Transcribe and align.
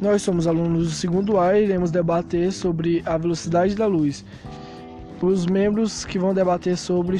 Nós 0.00 0.22
somos 0.22 0.46
alunos 0.46 0.88
do 0.88 0.94
segundo 0.94 1.38
A 1.38 1.58
e 1.58 1.64
iremos 1.64 1.90
debater 1.90 2.50
sobre 2.52 3.02
a 3.04 3.18
velocidade 3.18 3.74
da 3.74 3.86
luz. 3.86 4.24
Os 5.20 5.44
membros 5.44 6.06
que 6.06 6.18
vão 6.18 6.32
debater 6.32 6.78
sobre, 6.78 7.18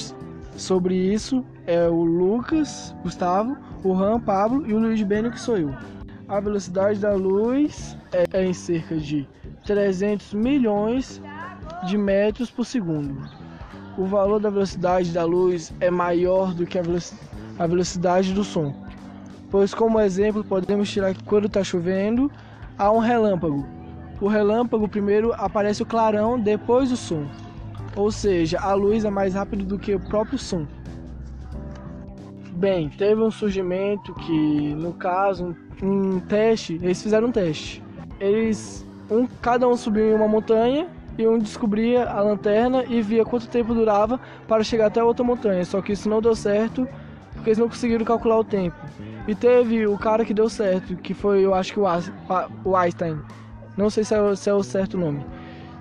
sobre 0.57 0.95
isso 0.95 1.45
é 1.67 1.87
o 1.87 2.03
Lucas, 2.03 2.95
Gustavo, 3.03 3.55
o 3.85 3.93
Ram, 3.93 4.19
Pablo 4.19 4.67
e 4.67 4.73
o 4.73 4.79
Luiz 4.79 5.03
Beno, 5.03 5.31
que 5.31 5.39
sou 5.39 5.59
eu. 5.59 5.75
A 6.27 6.41
velocidade 6.41 6.99
da 7.01 7.13
luz 7.13 7.99
é, 8.13 8.25
é 8.33 8.47
em 8.47 8.55
cerca 8.55 8.97
de 8.97 9.29
300 9.67 10.33
milhões 10.33 11.21
de 11.87 11.99
metros 11.99 12.51
por 12.51 12.65
segundo. 12.65 13.29
O 13.99 14.07
valor 14.07 14.41
da 14.41 14.49
velocidade 14.49 15.13
da 15.13 15.25
luz 15.27 15.71
é 15.81 15.91
maior 15.91 16.55
do 16.55 16.65
que 16.65 16.79
a, 16.79 16.83
veloc 16.83 17.13
a 17.59 17.67
velocidade 17.67 18.33
do 18.33 18.43
som. 18.43 18.75
Pois, 19.51 19.75
como 19.75 20.01
exemplo, 20.01 20.43
podemos 20.43 20.91
tirar 20.91 21.15
que 21.15 21.23
quando 21.25 21.47
está 21.47 21.63
chovendo, 21.63 22.31
há 22.81 22.91
um 22.91 22.99
relâmpago. 22.99 23.67
O 24.23 24.27
relâmpago 24.27 24.89
primeiro 24.89 25.35
aparece 25.35 25.83
o 25.83 25.87
clarão, 25.87 26.41
depois 26.41 26.91
o 26.91 26.97
som. 26.97 27.27
Ou 27.95 28.11
seja, 28.11 28.59
a 28.59 28.73
luz 28.73 29.05
é 29.05 29.11
mais 29.11 29.35
rápida 29.35 29.65
do 29.65 29.79
que 29.79 29.95
o 29.95 30.01
próprio 30.01 30.39
som. 30.39 30.67
Bem, 32.53 32.89
teve 32.89 33.21
um 33.21 33.31
surgimento 33.31 34.15
que, 34.15 34.75
no 34.75 34.95
caso, 34.95 35.55
um, 35.83 36.15
um 36.15 36.21
teste, 36.21 36.79
eles 36.83 37.03
fizeram 37.03 37.29
um 37.29 37.33
teste. 37.33 37.83
Eles, 38.19 38.87
um, 39.11 39.27
cada 39.43 39.69
um 39.69 39.77
subiu 39.77 40.11
em 40.11 40.15
uma 40.15 40.29
montanha 40.29 40.89
e 41.19 41.27
um 41.27 41.39
descobria 41.39 42.09
a 42.09 42.23
lanterna 42.23 42.85
e 42.89 43.03
via 43.03 43.25
quanto 43.25 43.49
tempo 43.49 43.75
durava 43.75 44.19
para 44.49 44.65
chegar 44.65 44.87
até 44.87 45.01
a 45.01 45.05
outra 45.05 45.25
montanha. 45.25 45.65
Só 45.67 45.83
que 45.83 45.93
isso 45.93 46.09
não 46.09 46.23
deu 46.23 46.35
certo 46.35 46.89
porque 47.35 47.51
eles 47.51 47.59
não 47.59 47.69
conseguiram 47.69 48.05
calcular 48.05 48.39
o 48.39 48.45
tempo. 48.45 48.77
E 49.31 49.35
teve 49.37 49.87
o 49.87 49.97
cara 49.97 50.25
que 50.25 50.35
deu 50.35 50.49
certo, 50.49 50.97
que 50.97 51.15
foi, 51.15 51.45
eu 51.45 51.55
acho 51.55 51.73
que 51.73 51.79
o 51.79 52.77
Einstein. 52.77 53.17
Não 53.77 53.89
sei 53.89 54.03
se 54.03 54.13
é, 54.13 54.35
se 54.35 54.51
é 54.51 54.53
o 54.53 54.61
certo 54.61 54.99
nome. 54.99 55.25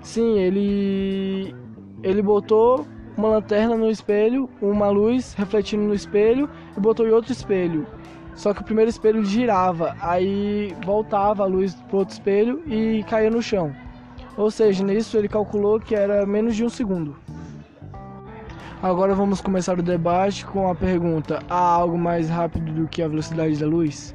Sim, 0.04 0.38
ele 0.38 1.52
ele 2.00 2.22
botou 2.22 2.86
uma 3.16 3.26
lanterna 3.26 3.76
no 3.76 3.90
espelho, 3.90 4.48
uma 4.62 4.88
luz 4.88 5.34
refletindo 5.34 5.82
no 5.82 5.92
espelho 5.92 6.48
e 6.76 6.80
botou 6.80 7.04
em 7.04 7.10
outro 7.10 7.32
espelho. 7.32 7.88
Só 8.36 8.54
que 8.54 8.60
o 8.62 8.64
primeiro 8.64 8.88
espelho 8.88 9.24
girava, 9.24 9.96
aí 10.00 10.72
voltava 10.86 11.42
a 11.42 11.46
luz 11.46 11.74
para 11.74 11.96
outro 11.96 12.12
espelho 12.12 12.62
e 12.68 13.02
caía 13.08 13.30
no 13.30 13.42
chão. 13.42 13.74
Ou 14.36 14.48
seja, 14.48 14.84
nisso 14.84 15.18
ele 15.18 15.26
calculou 15.26 15.80
que 15.80 15.96
era 15.96 16.24
menos 16.24 16.54
de 16.54 16.64
um 16.64 16.68
segundo. 16.68 17.16
Agora 18.82 19.14
vamos 19.14 19.42
começar 19.42 19.78
o 19.78 19.82
debate 19.82 20.46
com 20.46 20.70
a 20.70 20.74
pergunta: 20.74 21.42
há 21.50 21.58
algo 21.58 21.98
mais 21.98 22.30
rápido 22.30 22.72
do 22.72 22.88
que 22.88 23.02
a 23.02 23.08
velocidade 23.08 23.58
da 23.58 23.66
luz? 23.66 24.14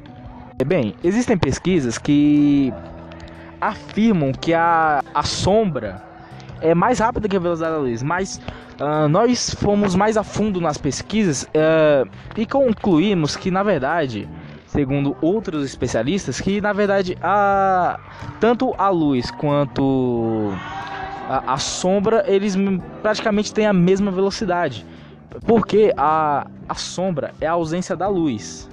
Bem, 0.65 0.95
existem 1.03 1.37
pesquisas 1.37 1.99
que 1.99 2.73
afirmam 3.61 4.31
que 4.31 4.55
a, 4.55 5.03
a 5.13 5.21
sombra 5.21 6.01
é 6.61 6.73
mais 6.73 6.97
rápida 6.97 7.27
que 7.27 7.35
a 7.35 7.39
velocidade 7.39 7.73
da 7.73 7.79
luz, 7.79 8.01
mas 8.01 8.41
uh, 8.79 9.07
nós 9.07 9.53
fomos 9.53 9.93
mais 9.93 10.17
a 10.17 10.23
fundo 10.23 10.59
nas 10.59 10.79
pesquisas 10.79 11.43
uh, 11.43 12.09
e 12.35 12.47
concluímos 12.47 13.35
que, 13.35 13.51
na 13.51 13.61
verdade, 13.61 14.27
segundo 14.65 15.15
outros 15.21 15.63
especialistas, 15.63 16.41
que 16.41 16.59
na 16.59 16.73
verdade 16.73 17.15
a, 17.21 17.99
tanto 18.39 18.73
a 18.77 18.89
luz 18.89 19.29
quanto 19.31 20.51
a, 21.29 21.53
a 21.53 21.57
sombra 21.57 22.23
eles 22.27 22.55
praticamente 23.01 23.53
têm 23.53 23.65
a 23.65 23.73
mesma 23.73 24.11
velocidade, 24.11 24.85
porque 25.45 25.93
a, 25.97 26.47
a 26.67 26.75
sombra 26.75 27.33
é 27.41 27.47
a 27.47 27.53
ausência 27.53 27.95
da 27.95 28.07
luz. 28.07 28.69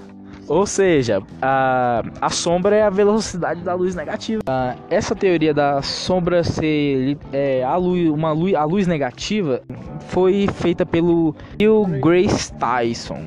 Ou 0.48 0.66
seja, 0.66 1.22
a, 1.40 2.02
a 2.20 2.28
sombra 2.28 2.74
é 2.74 2.82
a 2.82 2.90
velocidade 2.90 3.60
da 3.60 3.74
luz 3.74 3.94
negativa. 3.94 4.42
Uh, 4.42 4.78
essa 4.90 5.14
teoria 5.14 5.54
da 5.54 5.80
sombra 5.82 6.42
ser 6.42 7.16
é, 7.32 7.62
a 7.62 7.76
luz, 7.76 8.10
uma 8.10 8.32
luz, 8.32 8.54
a 8.54 8.64
luz 8.64 8.86
negativa 8.86 9.62
foi 10.08 10.48
feita 10.56 10.84
pelo 10.84 11.34
Neil 11.58 11.86
Grace 12.02 12.52
Tyson. 12.54 13.20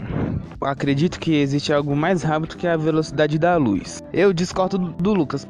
Acredito 0.62 1.20
que 1.20 1.36
existe 1.36 1.72
algo 1.74 1.96
mais 1.96 2.24
rápido 2.24 2.56
que 2.56 2.68
a 2.68 2.78
velocidade 2.78 3.38
da 3.38 3.58
luz. 3.58 4.02
Eu 4.14 4.34
discordo 4.34 4.78
do 4.78 5.14
Lucas, 5.14 5.48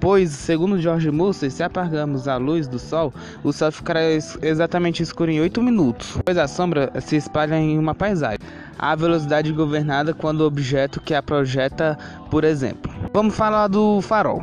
pois, 0.00 0.30
segundo 0.30 0.80
George 0.80 1.10
Muller, 1.10 1.34
se 1.34 1.62
apagamos 1.62 2.26
a 2.26 2.36
luz 2.36 2.66
do 2.66 2.78
sol, 2.78 3.12
o 3.44 3.52
sol 3.52 3.70
ficará 3.70 4.00
exatamente 4.42 5.02
escuro 5.02 5.30
em 5.30 5.40
8 5.40 5.62
minutos, 5.62 6.18
pois 6.24 6.38
a 6.38 6.48
sombra 6.48 6.90
se 7.00 7.16
espalha 7.16 7.56
em 7.56 7.78
uma 7.78 7.94
paisagem 7.94 8.38
a 8.78 8.94
velocidade 8.94 9.52
governada 9.52 10.12
quando 10.12 10.42
o 10.42 10.46
objeto 10.46 11.00
que 11.00 11.14
a 11.14 11.22
projeta, 11.22 11.98
por 12.30 12.44
exemplo. 12.44 12.92
Vamos 13.12 13.34
falar 13.34 13.68
do 13.68 14.00
farol. 14.02 14.42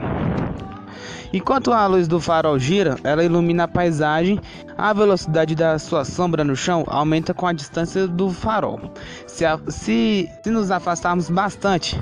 Enquanto 1.34 1.74
a 1.74 1.88
luz 1.88 2.08
do 2.08 2.22
farol 2.22 2.60
gira, 2.60 2.96
ela 3.04 3.24
ilumina 3.24 3.64
a 3.64 3.68
paisagem, 3.68 4.40
a 4.78 4.94
velocidade 4.94 5.56
da 5.56 5.80
sua 5.80 6.06
sombra 6.06 6.44
no 6.44 6.56
chão 6.56 6.84
aumenta 6.86 7.34
com 7.34 7.48
a 7.48 7.54
distância 7.54 8.08
do 8.08 8.30
farol. 8.30 8.80
Se, 9.26 9.44
a, 9.44 9.60
se, 9.68 10.30
se 10.44 10.52
nos 10.52 10.70
afastarmos 10.70 11.32
bastante, 11.32 12.00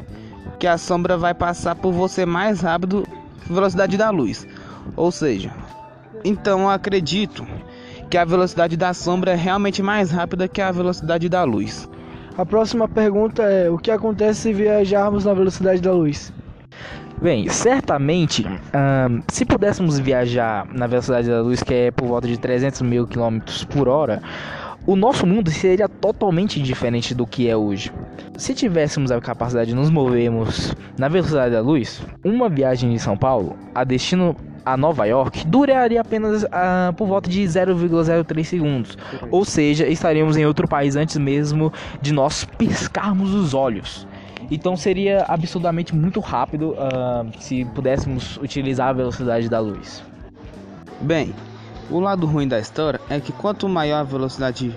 que 0.59 0.67
a 0.67 0.77
sombra 0.77 1.15
vai 1.17 1.33
passar 1.33 1.75
por 1.75 1.93
você 1.93 2.25
mais 2.25 2.59
rápido 2.59 3.07
velocidade 3.45 3.95
da 3.95 4.09
luz. 4.09 4.45
Ou 4.97 5.13
seja, 5.13 5.53
então 6.25 6.69
acredito 6.69 7.47
que 8.09 8.17
a 8.17 8.25
velocidade 8.25 8.75
da 8.75 8.93
sombra 8.93 9.31
é 9.31 9.35
realmente 9.35 9.81
mais 9.81 10.11
rápida 10.11 10.45
que 10.49 10.61
a 10.61 10.73
velocidade 10.73 11.29
da 11.29 11.45
luz. 11.45 11.87
A 12.37 12.45
próxima 12.45 12.85
pergunta 12.85 13.43
é: 13.43 13.69
o 13.69 13.77
que 13.77 13.91
acontece 13.91 14.41
se 14.41 14.53
viajarmos 14.53 15.23
na 15.23 15.33
velocidade 15.33 15.81
da 15.81 15.93
luz? 15.93 16.33
Bem, 17.21 17.47
certamente, 17.49 18.43
se 19.27 19.45
pudéssemos 19.45 19.99
viajar 19.99 20.65
na 20.73 20.87
velocidade 20.87 21.29
da 21.29 21.39
luz, 21.41 21.61
que 21.61 21.71
é 21.71 21.91
por 21.91 22.07
volta 22.07 22.27
de 22.27 22.35
300 22.35 22.81
mil 22.81 23.05
quilômetros 23.05 23.63
por 23.63 23.87
hora, 23.87 24.23
o 24.87 24.95
nosso 24.95 25.27
mundo 25.27 25.51
seria 25.51 25.87
totalmente 25.87 26.59
diferente 26.59 27.13
do 27.13 27.27
que 27.27 27.47
é 27.47 27.55
hoje. 27.55 27.91
Se 28.37 28.55
tivéssemos 28.55 29.11
a 29.11 29.21
capacidade 29.21 29.69
de 29.69 29.75
nos 29.75 29.91
movermos 29.91 30.75
na 30.97 31.07
velocidade 31.07 31.53
da 31.53 31.61
luz, 31.61 32.01
uma 32.25 32.49
viagem 32.49 32.91
de 32.91 32.97
São 32.97 33.15
Paulo 33.15 33.55
a 33.75 33.83
destino 33.83 34.35
a 34.65 34.75
Nova 34.75 35.05
York 35.05 35.45
duraria 35.45 36.01
apenas 36.01 36.43
por 36.97 37.07
volta 37.07 37.29
de 37.29 37.43
0,03 37.43 38.43
segundos. 38.43 38.97
Ou 39.29 39.45
seja, 39.45 39.87
estaríamos 39.87 40.37
em 40.37 40.45
outro 40.47 40.67
país 40.67 40.95
antes 40.95 41.17
mesmo 41.17 41.71
de 42.01 42.11
nós 42.11 42.45
piscarmos 42.57 43.31
os 43.31 43.53
olhos. 43.53 44.07
Então 44.51 44.75
seria 44.75 45.23
absurdamente 45.29 45.95
muito 45.95 46.19
rápido 46.19 46.71
uh, 46.71 47.31
se 47.39 47.63
pudéssemos 47.63 48.35
utilizar 48.37 48.89
a 48.89 48.93
velocidade 48.93 49.47
da 49.47 49.61
luz. 49.61 50.03
Bem, 50.99 51.33
o 51.89 52.01
lado 52.01 52.27
ruim 52.27 52.49
da 52.49 52.59
história 52.59 52.99
é 53.09 53.17
que 53.21 53.31
quanto 53.31 53.69
maior 53.69 53.99
a 53.99 54.03
velocidade 54.03 54.75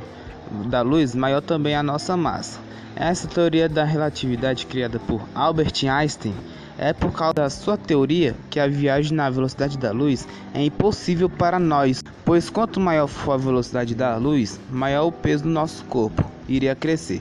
da 0.67 0.81
luz, 0.81 1.13
maior 1.17 1.41
também 1.41 1.75
a 1.75 1.83
nossa 1.83 2.17
massa. 2.17 2.61
Essa 2.95 3.27
teoria 3.27 3.69
da 3.69 3.83
relatividade 3.83 4.65
criada 4.67 5.01
por 5.01 5.21
Albert 5.35 5.85
Einstein 5.85 6.35
é 6.79 6.93
por 6.93 7.13
causa 7.13 7.35
da 7.35 7.51
sua 7.51 7.77
teoria 7.77 8.37
que 8.51 8.61
a 8.61 8.69
viagem 8.69 9.17
na 9.17 9.29
velocidade 9.29 9.77
da 9.77 9.91
luz 9.91 10.29
é 10.55 10.65
impossível 10.65 11.29
para 11.29 11.59
nós, 11.59 12.05
pois 12.25 12.49
quanto 12.49 12.79
maior 12.79 13.09
for 13.09 13.33
a 13.33 13.37
velocidade 13.37 13.95
da 13.97 14.17
luz, 14.17 14.61
maior 14.71 15.07
o 15.07 15.13
peso 15.13 15.43
do 15.43 15.51
nosso 15.51 15.85
corpo 15.87 16.25
iria 16.49 16.77
crescer. 16.77 17.21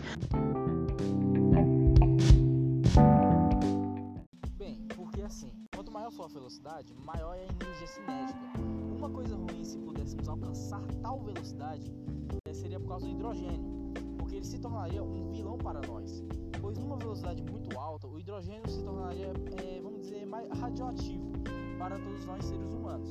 Tornaria 14.63 15.03
um 15.03 15.29
vilão 15.31 15.57
para 15.57 15.81
nós 15.87 16.23
pois 16.63 16.77
numa 16.77 16.95
velocidade 16.95 17.43
muito 17.51 17.77
alta, 17.77 18.07
o 18.07 18.17
hidrogênio 18.17 18.69
se 18.69 18.81
tornaria, 18.85 19.33
é, 19.61 19.81
vamos 19.83 19.99
dizer, 19.99 20.25
mais 20.25 20.47
radioativo 20.57 21.33
para 21.77 21.99
todos 21.99 22.25
nós 22.25 22.45
seres 22.45 22.73
humanos, 22.73 23.09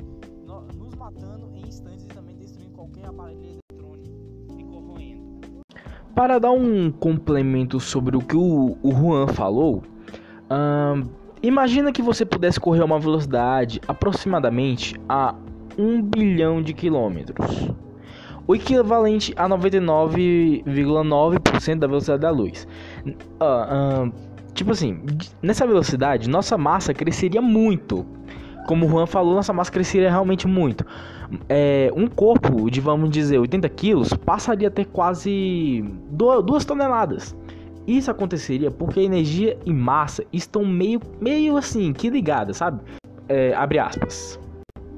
nos 0.75 0.95
matando 0.95 1.51
em 1.55 1.69
instantes 1.69 2.07
e 2.07 2.09
também 2.09 2.35
destruindo 2.35 2.73
qualquer 2.73 3.05
aparelho 3.05 3.59
eletrônico 3.71 4.11
e 4.59 4.65
corroendo. 4.65 5.23
Para 6.15 6.39
dar 6.39 6.53
um 6.53 6.91
complemento 6.91 7.79
sobre 7.79 8.17
o 8.17 8.21
que 8.21 8.37
o, 8.37 8.79
o 8.83 8.91
Juan 8.91 9.27
falou, 9.27 9.83
hum, 10.51 11.11
imagina 11.43 11.93
que 11.93 12.01
você 12.01 12.25
pudesse 12.25 12.59
correr 12.59 12.81
a 12.81 12.87
uma 12.87 12.99
velocidade 12.99 13.83
aproximadamente 13.87 14.99
a 15.07 15.35
1 15.79 16.01
bilhão 16.01 16.63
de 16.63 16.73
quilômetros 16.73 17.71
o 18.47 18.55
equivalente 18.55 19.33
a 19.37 19.49
99,9% 19.49 21.79
da 21.79 21.87
velocidade 21.87 22.21
da 22.23 22.31
luz. 22.31 22.67
Uh, 23.07 24.07
uh, 24.07 24.13
tipo 24.55 24.73
assim, 24.73 25.01
nessa 25.41 25.67
velocidade, 25.67 26.29
nossa 26.29 26.59
massa 26.59 26.93
cresceria 26.95 27.43
muito. 27.43 28.07
Como 28.67 28.87
o 28.87 28.89
Juan 28.89 29.07
falou, 29.07 29.35
nossa 29.35 29.53
massa 29.53 29.73
cresceria 29.73 30.09
realmente 30.09 30.47
muito. 30.47 30.87
É, 31.49 31.91
um 31.97 32.07
corpo 32.07 32.71
de, 32.71 32.81
vamos 32.81 33.11
dizer, 33.11 33.39
80 33.39 33.69
quilos 33.71 34.13
passaria 34.13 34.69
a 34.69 34.71
ter 34.71 34.85
quase 34.85 35.83
2 36.11 36.65
toneladas. 36.65 37.35
Isso 37.87 38.11
aconteceria 38.11 38.71
porque 38.71 39.01
energia 39.01 39.59
e 39.67 39.73
massa 39.73 40.25
estão 40.33 40.65
meio, 40.65 41.01
meio 41.21 41.57
assim, 41.57 41.93
que 41.93 42.09
ligadas, 42.09 42.59
sabe? 42.59 42.81
é, 43.33 43.55
abre 43.55 43.79
aspas. 43.79 44.39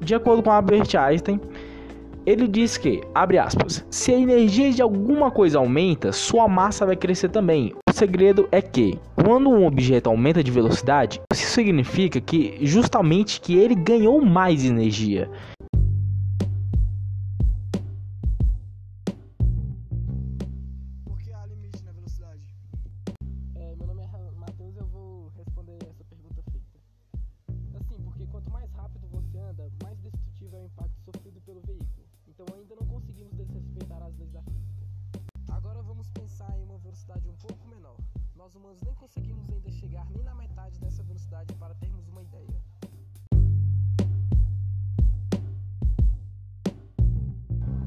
De 0.01 0.13
acordo 0.13 0.43
com 0.43 0.51
Albert 0.51 0.93
Einstein, 0.95 1.39
ele 2.25 2.47
diz 2.47 2.77
que, 2.77 3.01
abre 3.13 3.37
aspas, 3.37 3.85
se 3.89 4.11
a 4.11 4.17
energia 4.17 4.71
de 4.71 4.81
alguma 4.81 5.29
coisa 5.29 5.59
aumenta, 5.59 6.11
sua 6.11 6.47
massa 6.47 6.85
vai 6.85 6.95
crescer 6.95 7.29
também. 7.29 7.73
O 7.87 7.93
segredo 7.93 8.47
é 8.51 8.61
que, 8.61 8.99
quando 9.15 9.49
um 9.49 9.65
objeto 9.65 10.09
aumenta 10.09 10.43
de 10.43 10.49
velocidade, 10.51 11.21
isso 11.31 11.51
significa 11.51 12.19
que 12.19 12.57
justamente 12.61 13.39
que 13.39 13.55
ele 13.55 13.75
ganhou 13.75 14.19
mais 14.21 14.65
energia. 14.65 15.29
Humanos 38.55 38.79
nem 38.85 38.93
conseguimos 38.93 39.49
ainda 39.49 39.69
chegar 39.69 40.07
nem 40.11 40.23
na 40.23 40.33
metade 40.33 40.79
dessa 40.79 41.03
velocidade 41.03 41.53
para 41.55 41.73
termos 41.75 42.07
uma 42.07 42.21
ideia. 42.21 42.61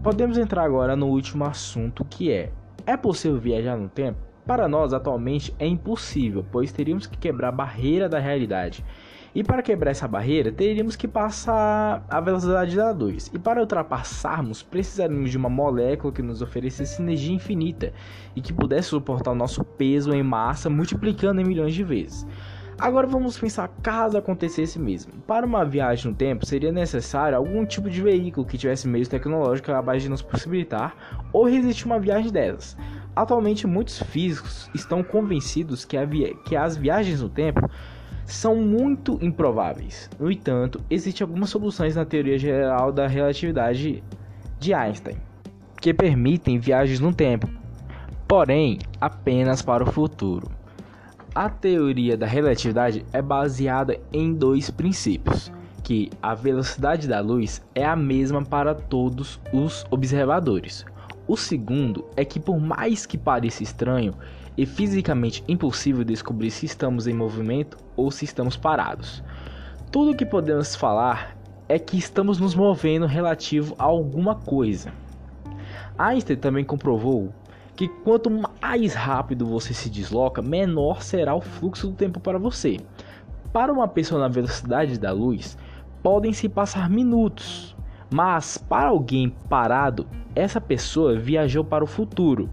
Podemos 0.02 0.36
entrar 0.36 0.64
agora 0.64 0.94
no 0.94 1.06
último 1.06 1.44
assunto 1.44 2.04
que 2.04 2.30
é: 2.30 2.52
é 2.86 2.96
possível 2.98 3.40
viajar 3.40 3.78
no 3.78 3.88
tempo? 3.88 4.20
Para 4.46 4.68
nós, 4.68 4.92
atualmente, 4.92 5.54
é 5.58 5.66
impossível, 5.66 6.44
pois 6.52 6.70
teríamos 6.70 7.06
que 7.06 7.16
quebrar 7.16 7.48
a 7.48 7.52
barreira 7.52 8.08
da 8.08 8.18
realidade. 8.18 8.84
E 9.38 9.44
para 9.44 9.62
quebrar 9.62 9.92
essa 9.92 10.08
barreira, 10.08 10.50
teríamos 10.50 10.96
que 10.96 11.06
passar 11.06 12.04
a 12.10 12.20
velocidade 12.20 12.74
da 12.74 12.90
luz. 12.90 13.30
E 13.32 13.38
para 13.38 13.60
ultrapassarmos, 13.60 14.64
precisaríamos 14.64 15.30
de 15.30 15.36
uma 15.36 15.48
molécula 15.48 16.12
que 16.12 16.20
nos 16.20 16.42
oferecesse 16.42 17.00
energia 17.00 17.36
infinita 17.36 17.92
e 18.34 18.40
que 18.40 18.52
pudesse 18.52 18.88
suportar 18.88 19.30
o 19.30 19.36
nosso 19.36 19.62
peso 19.62 20.12
em 20.12 20.24
massa, 20.24 20.68
multiplicando 20.68 21.40
em 21.40 21.44
milhões 21.44 21.72
de 21.72 21.84
vezes. 21.84 22.26
Agora 22.76 23.06
vamos 23.06 23.38
pensar 23.38 23.68
caso 23.80 24.18
acontecesse 24.18 24.76
mesmo. 24.76 25.12
Para 25.24 25.46
uma 25.46 25.64
viagem 25.64 26.10
no 26.10 26.16
tempo, 26.16 26.44
seria 26.44 26.72
necessário 26.72 27.38
algum 27.38 27.64
tipo 27.64 27.88
de 27.88 28.02
veículo 28.02 28.44
que 28.44 28.58
tivesse 28.58 28.88
meios 28.88 29.06
tecnológicos 29.06 29.72
capazes 29.72 30.02
de 30.02 30.08
nos 30.08 30.20
possibilitar 30.20 30.96
ou 31.32 31.44
resistir 31.44 31.86
uma 31.86 32.00
viagem 32.00 32.32
dessas. 32.32 32.76
Atualmente, 33.14 33.68
muitos 33.68 34.02
físicos 34.02 34.68
estão 34.74 35.04
convencidos 35.04 35.84
que, 35.84 35.96
que 36.44 36.56
as 36.56 36.76
viagens 36.76 37.22
no 37.22 37.28
tempo 37.28 37.70
são 38.28 38.54
muito 38.56 39.18
improváveis. 39.22 40.10
No 40.20 40.30
entanto, 40.30 40.80
existem 40.90 41.24
algumas 41.24 41.48
soluções 41.48 41.96
na 41.96 42.04
teoria 42.04 42.38
geral 42.38 42.92
da 42.92 43.06
relatividade 43.06 44.04
de 44.60 44.74
Einstein 44.74 45.16
que 45.80 45.94
permitem 45.94 46.58
viagens 46.58 47.00
no 47.00 47.14
tempo, 47.14 47.48
porém 48.26 48.78
apenas 49.00 49.62
para 49.62 49.82
o 49.82 49.90
futuro. 49.90 50.50
A 51.34 51.48
teoria 51.48 52.16
da 52.16 52.26
relatividade 52.26 53.04
é 53.12 53.22
baseada 53.22 53.98
em 54.12 54.34
dois 54.34 54.70
princípios, 54.70 55.52
que 55.82 56.10
a 56.20 56.34
velocidade 56.34 57.08
da 57.08 57.20
luz 57.20 57.64
é 57.74 57.86
a 57.86 57.96
mesma 57.96 58.44
para 58.44 58.74
todos 58.74 59.40
os 59.52 59.86
observadores. 59.90 60.84
O 61.28 61.36
segundo 61.36 62.06
é 62.16 62.24
que 62.24 62.40
por 62.40 62.58
mais 62.58 63.06
que 63.06 63.16
pareça 63.16 63.62
estranho, 63.62 64.14
e 64.58 64.66
fisicamente 64.66 65.44
impossível 65.46 66.02
descobrir 66.02 66.50
se 66.50 66.66
estamos 66.66 67.06
em 67.06 67.14
movimento 67.14 67.78
ou 67.94 68.10
se 68.10 68.24
estamos 68.24 68.56
parados. 68.56 69.22
Tudo 69.92 70.10
o 70.10 70.16
que 70.16 70.26
podemos 70.26 70.74
falar 70.74 71.36
é 71.68 71.78
que 71.78 71.96
estamos 71.96 72.40
nos 72.40 72.56
movendo 72.56 73.06
relativo 73.06 73.76
a 73.78 73.84
alguma 73.84 74.34
coisa. 74.34 74.92
Einstein 75.96 76.36
também 76.36 76.64
comprovou 76.64 77.32
que 77.76 77.86
quanto 77.86 78.28
mais 78.30 78.94
rápido 78.94 79.46
você 79.46 79.72
se 79.72 79.88
desloca, 79.88 80.42
menor 80.42 81.02
será 81.02 81.36
o 81.36 81.40
fluxo 81.40 81.86
do 81.86 81.94
tempo 81.94 82.18
para 82.18 82.36
você. 82.36 82.78
Para 83.52 83.72
uma 83.72 83.86
pessoa 83.86 84.20
na 84.20 84.28
velocidade 84.28 84.98
da 84.98 85.12
luz, 85.12 85.56
podem 86.02 86.32
se 86.32 86.48
passar 86.48 86.90
minutos, 86.90 87.76
mas 88.10 88.58
para 88.58 88.88
alguém 88.88 89.30
parado, 89.48 90.06
essa 90.34 90.60
pessoa 90.60 91.18
viajou 91.18 91.64
para 91.64 91.84
o 91.84 91.86
futuro 91.86 92.48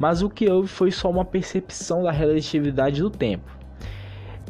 mas 0.00 0.22
o 0.22 0.30
que 0.30 0.50
houve 0.50 0.66
foi 0.66 0.90
só 0.90 1.10
uma 1.10 1.26
percepção 1.26 2.02
da 2.02 2.10
relatividade 2.10 3.02
do 3.02 3.10
tempo. 3.10 3.54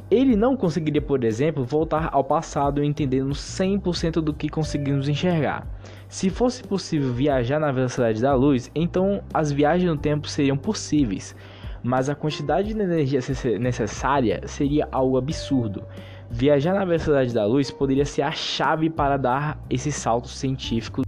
Ele 0.09 0.37
não 0.37 0.57
conseguiria, 0.57 1.03
por 1.03 1.25
exemplo, 1.25 1.65
voltar 1.65 2.09
ao 2.13 2.23
passado 2.23 2.85
entendendo 2.85 3.31
100% 3.31 4.21
do 4.21 4.33
que 4.33 4.49
conseguimos 4.49 5.09
enxergar. 5.09 5.67
Se 6.09 6.31
fosse 6.31 6.63
possível 6.63 7.13
viajar 7.13 7.59
na 7.59 7.73
velocidade 7.73 8.23
da 8.23 8.33
luz, 8.33 8.71
então 8.77 9.23
as 9.35 9.51
viagens 9.51 9.91
no 9.91 9.97
tempo 9.97 10.29
seriam 10.29 10.57
possíveis, 10.57 11.35
mas 11.83 12.09
a 12.09 12.15
quantidade 12.15 12.73
de 12.73 12.81
energia 12.81 13.21
necessária 13.59 14.43
seria 14.47 14.89
algo 14.93 15.19
absurdo. 15.19 15.83
Viajar 16.31 16.75
na 16.75 16.85
velocidade 16.85 17.35
da 17.35 17.45
luz 17.45 17.71
poderia 17.73 18.07
ser 18.07 18.23
a 18.23 18.31
chave 18.31 18.89
para 18.89 19.17
dar 19.17 19.59
esse 19.69 19.91
salto 19.91 20.29
científico. 20.29 21.03